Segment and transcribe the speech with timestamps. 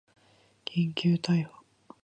[0.65, 1.63] 緊急逮捕